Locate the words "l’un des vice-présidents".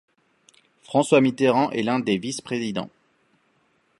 1.83-2.89